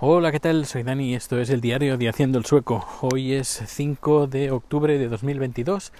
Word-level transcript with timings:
Hola, 0.00 0.30
¿qué 0.30 0.38
tal? 0.38 0.64
Soy 0.64 0.84
Dani 0.84 1.10
y 1.10 1.14
esto 1.16 1.40
es 1.40 1.50
el 1.50 1.60
diario 1.60 1.98
de 1.98 2.08
Haciendo 2.08 2.38
el 2.38 2.44
Sueco. 2.44 2.86
Hoy 3.00 3.32
es 3.32 3.48
5 3.66 4.28
de 4.28 4.52
octubre 4.52 4.96
de 4.96 5.08
2022 5.08 5.92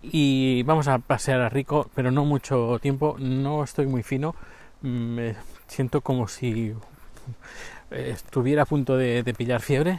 y 0.00 0.62
vamos 0.62 0.86
a 0.86 1.00
pasear 1.00 1.40
a 1.40 1.48
Rico, 1.48 1.90
pero 1.92 2.12
no 2.12 2.24
mucho 2.24 2.78
tiempo. 2.80 3.16
No 3.18 3.64
estoy 3.64 3.88
muy 3.88 4.04
fino. 4.04 4.36
Me 4.80 5.34
siento 5.66 6.02
como 6.02 6.28
si 6.28 6.72
estuviera 7.90 8.62
a 8.62 8.66
punto 8.66 8.96
de, 8.96 9.34
pillar 9.36 9.60
fiebre. 9.60 9.98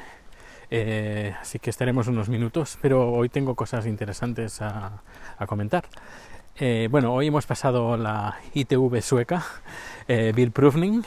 Eh, 0.72 1.36
así 1.42 1.60
que 1.60 1.70
estaremos 1.70 2.08
unos 2.08 2.30
minutos, 2.30 2.78
pero 2.82 3.12
hoy 3.12 3.28
tengo 3.28 3.56
cosas 3.56 3.86
interesantes 3.88 4.62
a, 4.62 5.02
comentar. 5.48 5.84
Eh, 6.56 6.88
bueno, 6.90 7.14
hoy 7.14 7.28
hemos 7.28 7.46
pasado 7.46 7.98
la 7.98 8.38
ITV 8.54 9.02
sueca, 9.02 9.44
eh, 10.08 10.32
Bill 10.34 10.52
Prufning, 10.52 11.04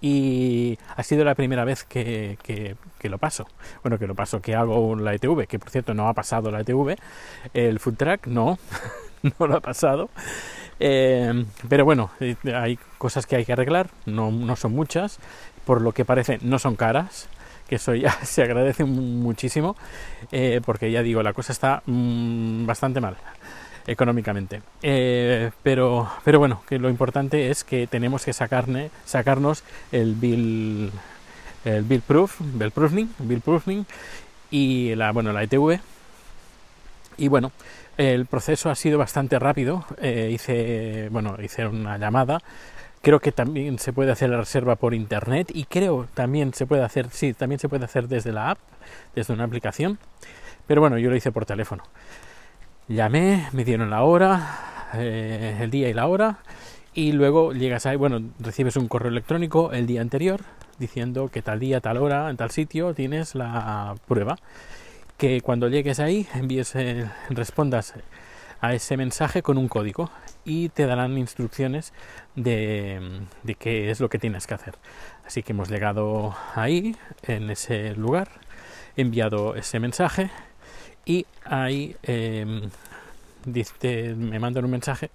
y 0.00 0.78
ha 0.96 1.02
sido 1.02 1.24
la 1.24 1.34
primera 1.34 1.64
vez 1.64 1.84
que, 1.84 2.38
que, 2.42 3.08
lo 3.08 3.18
paso. 3.18 3.46
Bueno, 3.82 3.98
que 3.98 4.06
lo 4.06 4.14
paso, 4.14 4.40
que 4.40 4.54
hago 4.54 4.96
la 4.96 5.14
ETV, 5.14 5.46
que 5.46 5.58
por 5.58 5.70
cierto 5.70 5.94
no 5.94 6.08
ha 6.08 6.14
pasado 6.14 6.50
la 6.50 6.60
ETV. 6.60 6.96
El 7.52 7.78
food 7.80 7.96
track 7.96 8.26
no, 8.26 8.58
no 9.38 9.46
lo 9.46 9.56
ha 9.56 9.60
pasado. 9.60 10.08
Eh, 10.78 11.44
pero 11.68 11.84
bueno, 11.84 12.10
eh, 12.20 12.36
hay 12.54 12.78
cosas 12.96 13.26
que 13.26 13.36
hay 13.36 13.44
que 13.44 13.52
arreglar, 13.52 13.90
no, 14.06 14.30
no 14.30 14.56
son 14.56 14.72
muchas, 14.72 15.18
por 15.66 15.82
lo 15.82 15.92
que 15.92 16.06
parece 16.06 16.38
no 16.40 16.58
son 16.58 16.74
caras, 16.74 17.28
que 17.68 17.76
eso 17.76 17.94
ya 17.94 18.12
se 18.24 18.42
agradece 18.42 18.84
muchísimo, 18.84 19.76
eh, 20.32 20.62
porque 20.64 20.90
ya 20.90 21.02
digo, 21.02 21.22
la 21.22 21.34
cosa 21.34 21.52
está 21.52 21.82
mm, 21.84 22.64
bastante 22.64 23.00
mal 23.00 23.16
económicamente. 23.86 24.62
Eh, 24.82 25.50
pero, 25.62 26.08
pero 26.24 26.38
bueno, 26.38 26.62
que 26.68 26.78
lo 26.78 26.88
importante 26.88 27.50
es 27.50 27.64
que 27.64 27.86
tenemos 27.86 28.24
que 28.24 28.32
sacarne, 28.32 28.90
sacarnos 29.04 29.64
el 29.92 30.14
bill, 30.14 30.90
el 31.64 31.82
bill 31.84 32.02
proof, 32.02 32.40
bill 32.40 32.70
proofing, 32.70 33.14
bill 33.18 33.40
proofing 33.40 33.86
y 34.50 34.94
la, 34.94 35.12
bueno, 35.12 35.32
la 35.32 35.42
ETV. 35.42 35.80
Y 37.16 37.28
bueno, 37.28 37.52
el 37.96 38.26
proceso 38.26 38.70
ha 38.70 38.74
sido 38.74 38.98
bastante 38.98 39.38
rápido. 39.38 39.84
Eh, 40.00 40.30
hice, 40.32 41.08
bueno, 41.10 41.36
hice 41.42 41.66
una 41.66 41.98
llamada. 41.98 42.40
Creo 43.02 43.20
que 43.20 43.32
también 43.32 43.78
se 43.78 43.92
puede 43.92 44.12
hacer 44.12 44.30
la 44.30 44.38
reserva 44.38 44.76
por 44.76 44.94
internet 44.94 45.50
y 45.54 45.64
creo 45.64 46.06
también 46.12 46.52
se 46.52 46.66
puede 46.66 46.82
hacer, 46.82 47.08
sí, 47.10 47.32
también 47.32 47.58
se 47.58 47.68
puede 47.68 47.86
hacer 47.86 48.08
desde 48.08 48.30
la 48.30 48.50
app, 48.50 48.58
desde 49.14 49.32
una 49.32 49.44
aplicación. 49.44 49.98
Pero 50.66 50.82
bueno, 50.82 50.98
yo 50.98 51.10
lo 51.10 51.16
hice 51.16 51.32
por 51.32 51.46
teléfono. 51.46 51.82
Llamé, 52.90 53.46
me 53.52 53.64
dieron 53.64 53.88
la 53.88 54.02
hora, 54.02 54.88
eh, 54.94 55.58
el 55.60 55.70
día 55.70 55.88
y 55.88 55.92
la 55.92 56.08
hora, 56.08 56.40
y 56.92 57.12
luego 57.12 57.52
llegas 57.52 57.86
ahí, 57.86 57.94
bueno, 57.94 58.20
recibes 58.40 58.74
un 58.74 58.88
correo 58.88 59.12
electrónico 59.12 59.70
el 59.70 59.86
día 59.86 60.00
anterior 60.00 60.40
diciendo 60.80 61.28
que 61.28 61.40
tal 61.40 61.60
día, 61.60 61.80
tal 61.80 61.98
hora, 61.98 62.28
en 62.30 62.36
tal 62.36 62.50
sitio 62.50 62.92
tienes 62.92 63.36
la 63.36 63.94
prueba. 64.08 64.38
Que 65.18 65.40
cuando 65.40 65.68
llegues 65.68 66.00
ahí 66.00 66.26
envíes, 66.34 66.74
eh, 66.74 67.08
respondas 67.28 67.94
a 68.60 68.74
ese 68.74 68.96
mensaje 68.96 69.40
con 69.40 69.56
un 69.56 69.68
código 69.68 70.10
y 70.44 70.70
te 70.70 70.86
darán 70.86 71.16
instrucciones 71.16 71.92
de, 72.34 73.20
de, 73.44 73.54
qué 73.54 73.92
es 73.92 74.00
lo 74.00 74.08
que 74.08 74.18
tienes 74.18 74.48
que 74.48 74.54
hacer. 74.54 74.74
Así 75.24 75.44
que 75.44 75.52
hemos 75.52 75.70
llegado 75.70 76.34
ahí, 76.56 76.96
en 77.22 77.50
ese 77.50 77.94
lugar, 77.94 78.30
enviado 78.96 79.54
ese 79.54 79.78
mensaje 79.78 80.32
y 81.10 81.26
ahí 81.44 81.96
em, 82.04 82.70
me 84.16 84.38
mandan 84.38 84.64
un 84.64 84.70
mensaje 84.70 85.10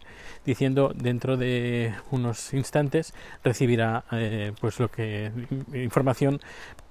diciendo 0.46 0.92
dentro 0.94 1.38
de 1.38 1.94
unos 2.12 2.54
instantes 2.54 3.14
recibirá 3.46 4.04
eh, 4.12 4.52
pues 4.60 4.78
lo 4.82 4.90
que 4.90 5.32
información 5.74 6.42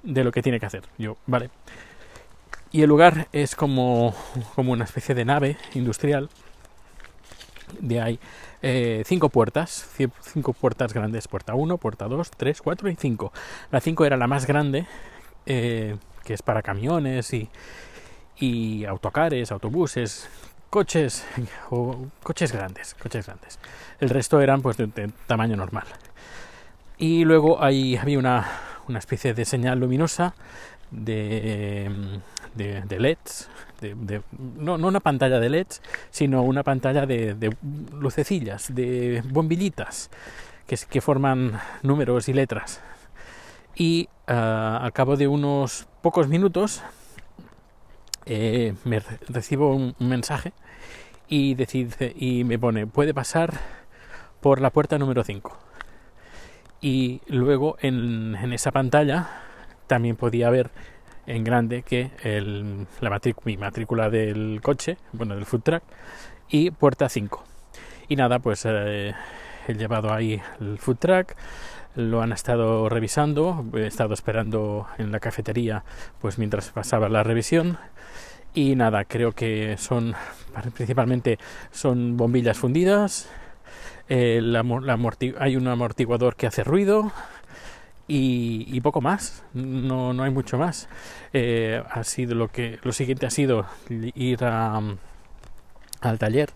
de 0.03 0.25
lo 0.25 0.33
que 0.33 0.41
tiene 0.41 0.59
que 0.59 0.65
hacer. 0.65 0.85
Yo 0.97 1.19
vale. 1.27 1.51
Y 2.73 2.81
el 2.81 2.89
lugar 2.89 3.29
es 3.33 3.55
como, 3.55 4.15
como 4.55 4.73
una 4.73 4.85
especie 4.85 5.15
de 5.15 5.27
nave 5.27 5.59
industrial. 5.75 6.31
De 7.81 8.01
ahí 8.01 8.19
eh, 8.63 9.03
cinco 9.05 9.29
puertas, 9.29 9.87
cinco 10.23 10.55
puertas 10.55 10.95
grandes, 10.95 11.29
puerta 11.29 11.55
1, 11.55 11.77
puerta 11.77 12.09
2, 12.09 12.31
3, 12.31 12.63
4 12.63 12.89
y 12.89 12.97
5. 12.97 13.33
La 13.71 13.81
5 13.81 14.07
era 14.07 14.17
la 14.17 14.29
más 14.29 14.47
grande, 14.47 14.87
eh, 15.45 15.97
que 16.25 16.33
es 16.33 16.41
para 16.41 16.63
camiones 16.63 17.33
y, 17.35 17.51
y 18.39 18.85
autocares, 18.85 19.53
autobuses, 19.53 20.29
coches 20.71 21.25
o 21.71 22.07
coches 22.23 22.53
grandes, 22.53 22.95
coches 22.95 23.27
grandes. 23.27 23.59
El 24.01 24.11
resto 24.11 24.41
eran 24.41 24.63
pues 24.63 24.77
de, 24.77 25.11
tamaño 25.27 25.57
normal. 25.57 25.87
Y 26.99 27.25
luego 27.25 27.63
ahí 27.63 27.97
había 27.97 28.19
una, 28.19 28.47
una 28.89 28.99
especie 28.99 29.35
de 29.35 29.45
señal 29.45 29.81
luminosa 29.81 30.35
de, 30.91 31.91
de, 32.55 33.01
LEDs, 33.01 33.49
de, 33.81 34.23
no, 34.57 34.79
no, 34.79 34.89
una 34.89 35.01
pantalla 35.01 35.41
de 35.41 35.49
LEDs, 35.49 35.83
sino 36.11 36.43
una 36.43 36.63
pantalla 36.63 37.07
de, 37.07 37.57
lucecillas, 37.93 38.75
de 38.75 39.23
bombillitas 39.27 40.11
que, 40.67 40.77
que 40.89 41.01
forman 41.01 41.61
números 41.83 42.29
y 42.29 42.33
letras. 42.33 42.81
Y 43.77 44.09
uh, 44.29 44.33
al 44.33 44.93
cabo 44.93 45.17
de 45.17 45.27
unos 45.27 45.89
pocos 46.01 46.29
minutos 46.29 46.83
eh, 48.27 48.75
me 48.85 49.01
recibo 49.29 49.75
un, 49.75 49.95
mensaje 49.99 50.53
y, 51.29 51.55
decide, 51.55 52.13
y 52.17 52.45
me 52.45 52.59
pone, 52.59 52.87
puede 52.87 53.15
pasar 53.15 53.55
por 54.41 54.61
la 54.61 54.71
puerta 54.71 54.99
número 54.99 55.25
5. 55.25 55.57
Y 56.81 57.23
luego 57.29 57.77
en, 57.81 58.35
esa 58.53 58.71
pantalla 58.71 59.29
también 59.87 60.17
podía 60.17 60.51
ver 60.51 60.71
en 61.27 61.43
grande 61.45 61.83
que 61.83 62.11
el, 62.23 62.87
la 63.01 63.21
mi 63.45 63.57
matrícula 63.57 64.11
del 64.11 64.61
coche, 64.63 64.99
bueno, 65.13 65.35
del 65.35 65.47
food 65.47 65.63
truck, 65.63 65.83
y 66.49 66.71
puerta 66.71 67.09
5. 67.09 67.43
Y 68.09 68.17
nada, 68.17 68.39
pues 68.39 68.65
eh, 68.69 69.15
he 69.67 69.75
llevado 69.75 70.13
ahí 70.13 70.41
el 70.61 70.79
food 70.79 70.99
truck, 70.99 71.35
lo 71.97 72.23
han 72.23 72.33
estado 72.33 72.89
revisando, 72.89 73.65
he 73.75 73.87
estado 73.87 74.15
esperando 74.15 74.87
en 74.99 75.13
la 75.13 75.21
cafetería 75.21 75.85
pues 76.21 76.39
mientras 76.39 76.71
pasaba 76.71 77.09
la 77.09 77.23
revisión 77.23 77.79
y 78.53 78.77
nada, 78.77 79.05
creo 79.05 79.33
que 79.33 79.77
son 79.79 80.15
principalmente 80.75 81.39
son 81.71 82.17
bombillas 82.17 82.59
fundidas, 82.59 83.29
eh, 84.09 84.43
hay 85.39 85.57
un 85.57 85.69
amortiguador 85.69 86.37
que 86.37 86.47
hace 86.47 86.63
ruido 86.63 87.13
y, 88.07 88.81
poco 88.83 89.01
más, 89.01 89.43
no, 89.55 90.13
no 90.13 90.25
hay 90.25 90.31
mucho 90.31 90.59
más. 90.59 90.89
Eh, 91.33 91.83
ha 91.91 92.05
sido 92.05 92.35
lo 92.35 92.49
que 92.49 92.79
lo 92.83 92.93
siguiente 92.93 93.25
ha 93.25 93.31
sido 93.31 93.67
ir 93.89 94.45
al 94.45 94.99
taller, 96.19 96.51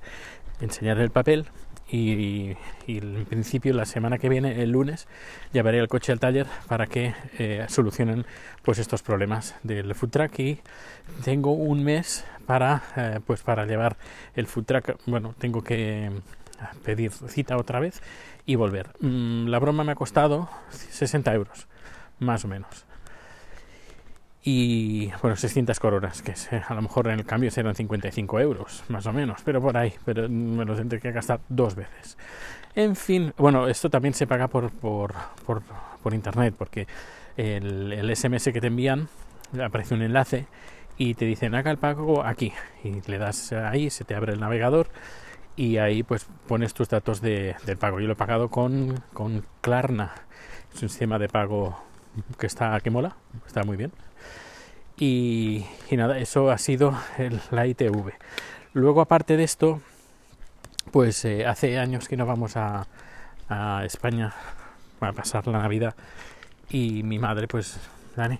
enseñar 0.60 0.98
el 0.98 1.10
papel 1.10 1.46
y, 1.90 2.56
en 2.86 3.24
principio 3.24 3.72
la 3.74 3.86
semana 3.86 4.18
que 4.18 4.28
viene, 4.28 4.62
el 4.62 4.70
lunes, 4.70 5.08
llevaré 5.52 5.78
el 5.78 5.88
coche 5.88 6.12
al 6.12 6.20
taller 6.20 6.46
para 6.66 6.86
que 6.86 7.14
eh, 7.38 7.64
solucionen 7.68 8.26
pues 8.62 8.78
estos 8.78 9.02
problemas 9.02 9.54
del 9.62 9.94
food 9.94 10.10
truck. 10.10 10.38
Y 10.38 10.60
tengo 11.24 11.52
un 11.52 11.84
mes 11.84 12.24
para 12.46 12.82
eh, 12.96 13.20
pues 13.26 13.42
para 13.42 13.66
llevar 13.66 13.96
el 14.34 14.46
food 14.46 14.64
truck. 14.64 14.96
Bueno 15.06 15.34
tengo 15.38 15.62
que 15.62 16.10
pedir 16.84 17.12
cita 17.12 17.56
otra 17.56 17.80
vez 17.80 18.02
y 18.44 18.56
volver. 18.56 18.90
Mm, 19.00 19.46
la 19.48 19.58
broma 19.58 19.84
me 19.84 19.92
ha 19.92 19.96
costado 19.96 20.48
60 20.70 21.32
euros 21.34 21.68
más 22.18 22.44
o 22.44 22.48
menos 22.48 22.87
y 24.50 25.12
bueno, 25.20 25.36
600 25.36 25.78
coronas, 25.78 26.22
que 26.22 26.32
a 26.66 26.72
lo 26.72 26.80
mejor 26.80 27.08
en 27.08 27.18
el 27.18 27.26
cambio 27.26 27.50
serán 27.50 27.74
55 27.74 28.40
euros, 28.40 28.82
más 28.88 29.04
o 29.04 29.12
menos, 29.12 29.42
pero 29.44 29.60
por 29.60 29.76
ahí, 29.76 29.92
pero 30.06 30.26
me 30.26 30.64
lo 30.64 30.74
tendré 30.74 31.00
que 31.00 31.12
gastar 31.12 31.40
dos 31.50 31.74
veces. 31.74 32.16
En 32.74 32.96
fin, 32.96 33.34
bueno, 33.36 33.68
esto 33.68 33.90
también 33.90 34.14
se 34.14 34.26
paga 34.26 34.48
por, 34.48 34.70
por, 34.70 35.12
por, 35.44 35.62
por 36.02 36.14
internet, 36.14 36.54
porque 36.56 36.86
el, 37.36 37.92
el, 37.92 38.16
SMS 38.16 38.44
que 38.44 38.58
te 38.58 38.68
envían 38.68 39.08
aparece 39.62 39.92
un 39.92 40.00
enlace 40.00 40.46
y 40.96 41.12
te 41.12 41.26
dicen 41.26 41.54
haga 41.54 41.70
el 41.70 41.76
pago 41.76 42.24
aquí, 42.24 42.54
y 42.82 43.02
le 43.06 43.18
das 43.18 43.52
ahí, 43.52 43.90
se 43.90 44.04
te 44.04 44.14
abre 44.14 44.32
el 44.32 44.40
navegador 44.40 44.88
y 45.56 45.76
ahí 45.76 46.02
pues 46.02 46.26
pones 46.46 46.72
tus 46.72 46.88
datos 46.88 47.20
de, 47.20 47.54
del 47.66 47.76
pago. 47.76 48.00
Yo 48.00 48.06
lo 48.06 48.14
he 48.14 48.16
pagado 48.16 48.48
con, 48.48 49.02
con 49.12 49.44
Klarna, 49.60 50.14
es 50.74 50.82
un 50.82 50.88
sistema 50.88 51.18
de 51.18 51.28
pago 51.28 51.78
que 52.38 52.46
está 52.46 52.80
que 52.80 52.90
mola, 52.90 53.14
está 53.46 53.62
muy 53.64 53.76
bien. 53.76 53.92
Y, 54.98 55.64
nada, 55.92 56.18
eso 56.18 56.50
ha 56.50 56.58
sido 56.58 56.96
la 57.50 57.66
ITV. 57.66 58.12
Luego, 58.72 59.00
aparte 59.00 59.36
de 59.36 59.44
esto, 59.44 59.80
pues 60.90 61.24
eh, 61.24 61.46
hace 61.46 61.78
años 61.78 62.08
que 62.08 62.16
no 62.16 62.26
vamos 62.26 62.56
a, 62.56 62.86
a 63.48 63.84
España 63.84 64.34
a 65.00 65.12
pasar 65.12 65.46
la 65.46 65.58
Navidad 65.58 65.94
y 66.68 67.02
mi 67.04 67.18
madre, 67.18 67.46
pues, 67.46 67.78
Dani, 68.16 68.38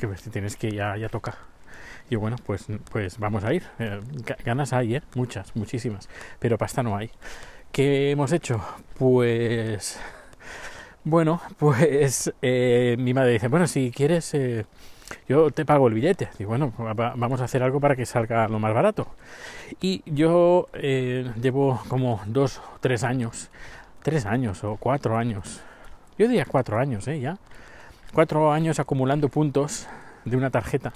que 0.00 0.06
tienes 0.30 0.56
que 0.56 0.70
ya, 0.70 0.96
ya 0.96 1.08
toca. 1.08 1.36
Y 2.10 2.16
bueno, 2.16 2.36
pues, 2.46 2.66
pues 2.90 3.18
vamos 3.18 3.44
a 3.44 3.52
ir. 3.52 3.64
Eh, 3.78 4.00
ganas 4.44 4.72
hay, 4.72 4.96
¿eh? 4.96 5.02
Muchas, 5.14 5.54
muchísimas. 5.54 6.08
Pero 6.38 6.56
pasta 6.56 6.82
no 6.82 6.96
hay. 6.96 7.10
¿Qué 7.70 8.10
hemos 8.12 8.32
hecho? 8.32 8.64
Pues 8.98 10.00
Bueno, 11.04 11.40
pues 11.58 12.32
mi 12.42 13.14
madre 13.14 13.32
dice, 13.32 13.48
bueno, 13.48 13.66
si 13.66 13.90
quieres, 13.90 14.34
yo 15.28 15.50
te 15.50 15.64
pago 15.64 15.88
el 15.88 15.94
billete. 15.94 16.28
Y 16.38 16.44
bueno, 16.44 16.72
vamos 16.76 17.40
a 17.40 17.44
hacer 17.44 17.62
algo 17.62 17.80
para 17.80 17.96
que 17.96 18.06
salga 18.06 18.48
lo 18.48 18.58
más 18.58 18.74
barato. 18.74 19.08
Y 19.80 20.02
yo 20.06 20.68
eh, 20.74 21.30
llevo 21.40 21.80
como 21.88 22.20
dos 22.26 22.60
tres 22.80 23.04
años, 23.04 23.50
tres 24.02 24.26
años 24.26 24.64
o 24.64 24.76
cuatro 24.76 25.16
años, 25.16 25.60
yo 26.18 26.26
diría 26.26 26.44
cuatro 26.44 26.78
años, 26.78 27.06
¿eh? 27.06 27.20
Ya. 27.20 27.38
Cuatro 28.12 28.50
años 28.50 28.80
acumulando 28.80 29.28
puntos 29.28 29.86
de 30.24 30.36
una 30.36 30.50
tarjeta. 30.50 30.92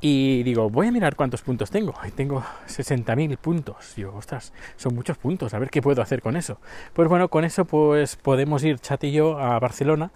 Y 0.00 0.42
digo, 0.42 0.68
voy 0.68 0.88
a 0.88 0.92
mirar 0.92 1.14
cuántos 1.14 1.42
puntos 1.42 1.70
tengo. 1.70 1.94
Y 2.04 2.10
tengo 2.10 2.42
60.000 2.66 3.36
puntos. 3.36 3.92
Digo, 3.94 4.12
ostras, 4.16 4.52
son 4.76 4.96
muchos 4.96 5.16
puntos. 5.16 5.54
A 5.54 5.60
ver 5.60 5.70
qué 5.70 5.80
puedo 5.80 6.02
hacer 6.02 6.20
con 6.20 6.36
eso. 6.36 6.58
Pues 6.92 7.08
bueno, 7.08 7.28
con 7.28 7.44
eso 7.44 7.64
pues 7.64 8.16
podemos 8.16 8.64
ir 8.64 8.80
Chat 8.80 9.04
y 9.04 9.12
yo 9.12 9.38
a 9.38 9.60
Barcelona 9.60 10.10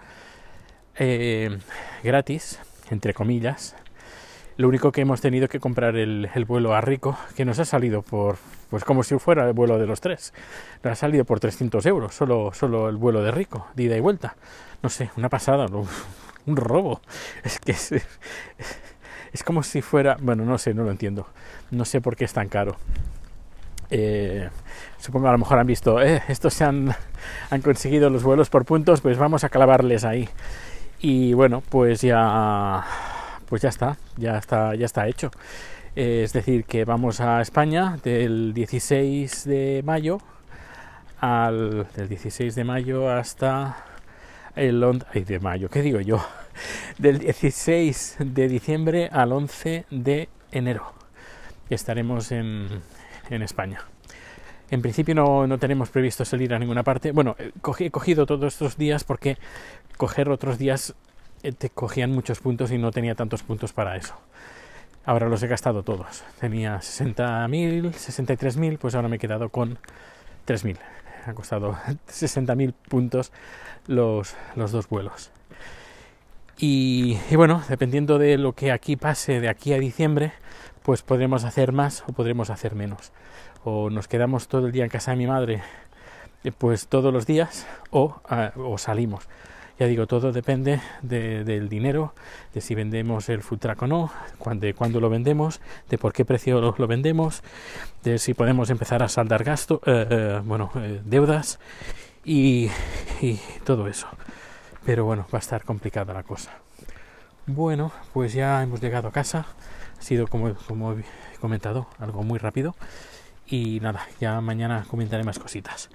eh, 0.99 1.59
gratis, 2.03 2.61
entre 2.91 3.15
comillas. 3.15 3.75
Lo 4.57 4.69
único 4.69 4.91
que 4.91 5.03
hemos 5.03 5.21
tenido 5.21 5.49
que 5.49 5.61
comprar 5.61 5.97
el, 5.97 6.31
el, 6.35 6.45
vuelo 6.47 6.75
a 6.75 6.81
Rico, 6.81 7.19
que 7.37 7.45
nos 7.45 7.59
ha 7.59 7.67
salido 7.67 8.01
por, 8.01 8.39
pues 8.71 8.85
como 8.85 9.03
si 9.03 9.19
fuera 9.19 9.47
el 9.47 9.53
vuelo 9.53 9.79
de 9.79 9.87
los 9.87 10.01
tres. 10.01 10.33
Nos 10.83 10.93
ha 10.93 10.97
salido 10.97 11.25
por 11.27 11.41
300 11.41 11.85
euros, 11.85 12.15
solo, 12.15 12.53
solo 12.55 12.89
el 12.89 12.97
vuelo 12.97 13.23
de 13.23 13.31
Rico, 13.33 13.67
de 13.75 13.83
ida 13.83 13.97
y 13.97 14.01
vuelta. 14.01 14.37
No 14.83 14.89
sé, 14.89 15.11
una 15.17 15.29
pasada, 15.29 15.67
un 16.47 16.57
robo. 16.57 17.03
Es 17.45 17.59
que 17.59 17.73
es, 17.73 17.93
es 17.93 19.43
como 19.45 19.63
si 19.63 19.83
fuera, 19.83 20.17
bueno, 20.21 20.45
no 20.45 20.57
sé, 20.57 20.73
no 20.73 20.85
lo 20.85 20.91
entiendo. 20.91 21.27
No 21.71 21.85
sé 21.85 22.01
por 22.01 22.17
qué 22.17 22.25
es 22.25 22.33
tan 22.33 22.49
caro. 22.49 22.77
Eh, 23.91 24.49
supongo 24.99 25.29
a 25.29 25.33
lo 25.33 25.39
mejor 25.39 25.59
han 25.59 25.67
visto, 25.67 26.01
eh, 26.01 26.23
estos 26.29 26.55
se 26.55 26.65
han, 26.65 26.95
han 27.51 27.61
conseguido 27.63 28.11
los 28.11 28.25
vuelos 28.25 28.51
por 28.51 28.65
puntos, 28.65 29.01
pues 29.01 29.19
vamos 29.19 29.45
a 29.45 29.49
clavarles 29.49 30.05
ahí. 30.05 30.29
Y 31.01 31.35
bueno, 31.35 31.63
pues 31.69 32.01
ya 32.01 32.85
pues 33.49 33.63
ya 33.63 33.69
está, 33.69 33.97
ya 34.17 34.39
está, 34.39 34.75
ya 34.75 34.87
está 34.87 35.07
hecho. 35.09 35.31
es 35.95 36.33
decir, 36.33 36.65
que 36.65 36.85
vamos 36.85 37.21
a 37.21 37.41
España 37.41 37.99
del 38.03 38.53
16 38.55 39.45
de 39.45 39.83
mayo 39.85 40.19
al 41.21 41.87
del 41.97 42.09
16 42.09 42.55
de 42.55 42.65
mayo 42.65 43.11
hasta 43.11 43.77
el 44.55 44.83
11 44.83 45.25
de 45.25 45.39
mayo, 45.41 45.69
¿qué 45.71 45.83
digo 45.83 46.01
yo? 46.01 46.25
Del 46.99 47.19
16 47.19 48.17
de 48.21 48.49
diciembre 48.49 49.09
al 49.13 49.33
11 49.33 49.85
de 49.91 50.29
enero. 50.51 50.93
Estaremos 51.69 52.33
en, 52.33 52.69
en 53.31 53.43
España. 53.43 53.81
En 54.71 54.83
principio 54.83 55.15
no, 55.15 55.47
no, 55.47 55.59
tenemos 55.59 55.91
previsto 55.91 56.25
salir 56.25 56.53
a 56.53 56.59
ninguna 56.59 56.83
parte. 56.83 57.13
Bueno, 57.13 57.37
he 57.39 57.91
cogido 57.91 58.27
todos 58.27 58.55
estos 58.55 58.77
días 58.77 59.05
porque 59.05 59.39
coger 59.97 60.29
otros 60.29 60.59
días 60.59 60.95
eh, 61.43 61.53
te 61.53 61.71
cogían 61.71 62.11
muchos 62.11 62.41
puntos 62.41 62.73
y 62.73 62.79
no 62.79 62.91
tenía 62.91 63.15
tantos 63.15 63.43
puntos 63.43 63.73
para 63.73 63.97
eso. 63.97 64.15
Ahora 65.05 65.29
los 65.29 65.41
he 65.43 65.47
gastado 65.47 65.85
todos. 65.85 66.25
Tenía 66.41 66.79
60.000, 66.79 67.93
63.000, 67.93 68.79
pues 68.79 68.97
ahora 68.97 69.09
me 69.09 69.17
he 69.17 69.19
quedado 69.21 69.51
con 69.51 69.79
3.000. 70.47 70.79
Ha 71.27 71.35
costado 71.35 71.75
60.000 72.09 72.75
puntos 72.89 73.31
los, 73.87 74.35
los 74.57 74.73
dos 74.73 74.89
vuelos. 74.89 75.31
Y, 76.59 77.19
y, 77.31 77.37
bueno, 77.37 77.63
dependiendo 77.69 78.19
de 78.19 78.39
lo 78.39 78.55
que 78.55 78.73
aquí 78.73 78.97
pase 78.97 79.41
de 79.41 79.49
aquí 79.49 79.75
a 79.75 79.79
diciembre, 79.79 80.33
pues 80.87 81.03
podremos 81.03 81.43
hacer 81.43 81.73
más 81.73 82.05
o 82.07 82.13
podremos 82.13 82.49
hacer 82.49 82.77
menos. 82.77 83.11
O 83.65 83.91
nos 83.91 84.07
quedamos 84.07 84.47
todo 84.47 84.67
el 84.67 84.73
día 84.73 84.85
en 84.85 84.89
casa 84.89 85.11
de 85.11 85.17
mi 85.17 85.27
madre, 85.27 85.61
eh, 86.45 86.53
pues 86.57 86.87
todos 86.87 87.13
los 87.13 87.27
días, 87.27 87.67
o, 87.91 88.21
uh, 88.31 88.61
o 88.61 88.79
salimos. 88.79 89.27
Ya 89.81 89.87
digo, 89.87 90.07
todo 90.07 90.31
depende 90.31 90.81
de, 91.03 91.43
del 91.43 91.69
dinero, 91.69 92.15
de 92.55 92.61
si 92.61 92.77
vendemos 92.77 93.29
el 93.29 93.43
truck 93.43 93.83
o 93.83 93.89
no, 93.89 94.13
de 94.55 94.75
cuándo 94.75 95.01
lo 95.01 95.11
vendemos, 95.11 95.61
de 95.91 95.99
por 95.99 96.13
qué 96.13 96.25
precio 96.25 96.61
lo, 96.61 96.87
vendemos, 96.87 97.43
de 98.05 98.19
si 98.19 98.33
podemos 98.33 98.71
empezar 98.71 99.03
a 99.03 99.09
saldar 99.09 99.43
gasto, 99.43 99.81
eh, 99.87 100.07
eh, 100.09 100.41
bueno, 100.45 100.71
deudas 101.05 101.59
y, 102.25 102.71
y 103.21 103.41
todo 103.65 103.89
eso. 103.89 104.07
Pero 104.85 105.05
bueno, 105.05 105.27
va 105.35 105.39
a 105.39 105.41
estar 105.41 105.65
complicada 105.65 106.15
la 106.15 106.23
cosa. 106.23 106.53
Bueno, 107.45 107.91
pues 108.13 108.35
ya 108.35 108.63
hemos 108.63 108.81
llegado 108.81 109.09
a 109.09 109.13
casa. 109.13 109.47
Ha 109.99 110.03
sido, 110.03 110.27
como, 110.27 110.49
he 110.49 110.55
comentado, 111.41 111.89
algo 111.99 112.23
muy 112.23 112.39
rápido. 112.39 112.75
Y 113.47 113.81
nada, 113.81 114.07
ya 114.21 114.41
mañana 114.41 114.85
comentaré 114.89 115.23
más 115.25 115.39
cositas 115.39 115.89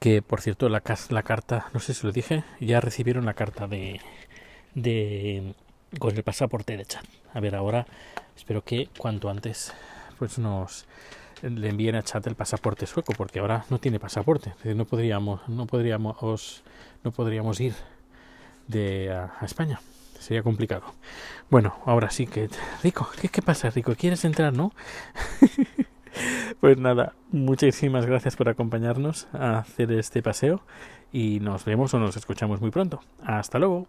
que 0.00 0.22
por 0.22 0.40
cierto 0.40 0.68
la, 0.68 0.82
la 1.10 1.22
carta, 1.22 1.66
no 1.72 1.80
sé 1.80 1.94
si 1.94 2.06
lo 2.06 2.12
dije, 2.12 2.44
ya 2.60 2.80
recibieron 2.80 3.26
la 3.26 3.34
carta 3.34 3.66
de, 3.66 4.00
de 4.74 5.54
con 5.98 6.16
el 6.16 6.22
pasaporte 6.22 6.76
de 6.76 6.84
chat. 6.84 7.04
A 7.32 7.40
ver, 7.40 7.54
ahora 7.54 7.86
espero 8.36 8.64
que 8.64 8.88
cuanto 8.98 9.30
antes 9.30 9.72
pues 10.18 10.38
nos 10.38 10.86
le 11.42 11.68
envíen 11.68 11.96
a 11.96 12.02
chat 12.02 12.26
el 12.26 12.34
pasaporte 12.34 12.86
sueco 12.86 13.12
porque 13.16 13.40
ahora 13.40 13.64
no 13.68 13.78
tiene 13.78 14.00
pasaporte, 14.00 14.54
no 14.64 14.86
podríamos 14.86 15.46
no 15.48 15.66
podríamos 15.66 16.62
no 17.02 17.10
podríamos 17.10 17.60
ir 17.60 17.74
de 18.66 19.12
a 19.12 19.44
España. 19.44 19.80
Sería 20.18 20.42
complicado. 20.42 20.84
Bueno, 21.50 21.74
ahora 21.86 22.10
sí 22.10 22.26
que 22.26 22.48
Rico, 22.82 23.08
¿qué, 23.20 23.42
pasa, 23.42 23.70
Rico? 23.70 23.94
¿Quieres 23.96 24.24
entrar, 24.24 24.52
no? 24.52 24.72
Pues 26.60 26.78
nada, 26.78 27.14
muchísimas 27.32 28.06
gracias 28.06 28.36
por 28.36 28.48
acompañarnos 28.48 29.26
a 29.32 29.58
hacer 29.58 29.90
este 29.90 30.22
paseo 30.22 30.62
y 31.12 31.40
nos 31.40 31.64
vemos 31.64 31.92
o 31.92 31.98
nos 31.98 32.16
escuchamos 32.16 32.60
muy 32.60 32.70
pronto. 32.70 33.00
Hasta 33.24 33.58
luego. 33.58 33.88